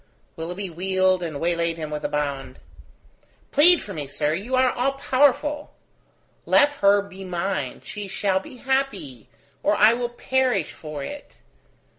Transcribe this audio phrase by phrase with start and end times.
[0.35, 2.57] Willoughby wheeled and waylaid him with a bound.
[3.51, 5.75] "Plead for me, sir; you are all powerful.
[6.47, 9.29] Let her be mine, she shall be happy,
[9.61, 11.43] or I will perish for it.